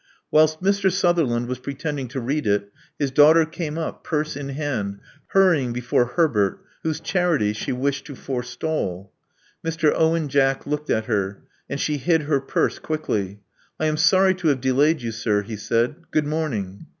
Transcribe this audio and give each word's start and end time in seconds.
Whilst 0.31 0.63
Mr. 0.63 0.91
Sutherland 0.91 1.47
was 1.47 1.59
pretending 1.59 2.07
to 2.07 2.19
read 2.19 2.47
it, 2.47 2.71
his 2.97 3.11
daughter 3.11 3.45
came 3.45 3.77
up, 3.77 4.03
purse 4.03 4.35
in 4.35 4.49
hand, 4.49 4.99
hurrying 5.27 5.73
before 5.73 6.05
Herbert, 6.05 6.59
whose 6.81 6.99
charity 6.99 7.53
she 7.53 7.71
wished 7.71 8.05
to 8.05 8.15
forestall. 8.15 9.11
Mr. 9.63 9.93
Owen 9.95 10.27
Jack 10.27 10.65
looked 10.65 10.89
at 10.89 11.05
her; 11.05 11.43
and 11.69 11.79
she 11.79 11.97
hid 11.97 12.23
her 12.23 12.39
purse 12.41 12.79
quickly. 12.79 13.41
I 13.79 13.85
am 13.85 13.95
sorry 13.97 14.33
to 14.33 14.47
have 14.47 14.59
delayed 14.59 15.03
you, 15.03 15.11
sir," 15.11 15.43
he 15.43 15.55
said. 15.55 15.97
Good 16.09 16.25
morning." 16.25 16.87